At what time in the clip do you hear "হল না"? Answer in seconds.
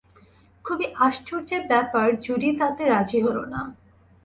3.25-3.61